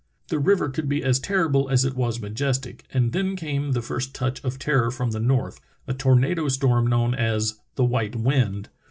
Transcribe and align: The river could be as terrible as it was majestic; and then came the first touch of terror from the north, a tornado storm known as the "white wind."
The 0.29 0.39
river 0.39 0.67
could 0.67 0.89
be 0.89 1.03
as 1.03 1.19
terrible 1.19 1.69
as 1.69 1.85
it 1.85 1.93
was 1.95 2.19
majestic; 2.19 2.85
and 2.91 3.11
then 3.11 3.35
came 3.35 3.73
the 3.73 3.83
first 3.83 4.15
touch 4.15 4.43
of 4.43 4.57
terror 4.57 4.89
from 4.89 5.11
the 5.11 5.19
north, 5.19 5.59
a 5.85 5.93
tornado 5.93 6.47
storm 6.47 6.87
known 6.87 7.13
as 7.13 7.59
the 7.75 7.85
"white 7.85 8.15
wind." 8.15 8.69